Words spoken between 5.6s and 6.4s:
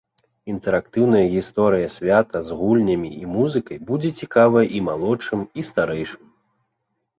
старэйшым.